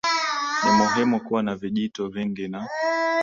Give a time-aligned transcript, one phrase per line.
[0.63, 2.67] ni muhimu kuwa na vijito vingi Na